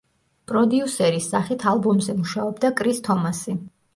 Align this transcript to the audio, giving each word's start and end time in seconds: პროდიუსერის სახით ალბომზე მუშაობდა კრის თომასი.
პროდიუსერის 0.51 1.27
სახით 1.33 1.67
ალბომზე 1.73 2.17
მუშაობდა 2.21 2.73
კრის 2.81 3.05
თომასი. 3.09 3.57